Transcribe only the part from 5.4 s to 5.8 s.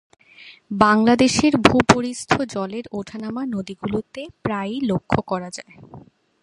যায়।